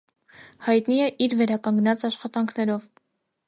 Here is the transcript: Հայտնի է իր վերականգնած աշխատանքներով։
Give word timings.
Հայտնի 0.67 0.97
է 1.07 1.11
իր 1.27 1.37
վերականգնած 1.43 2.09
աշխատանքներով։ 2.13 2.93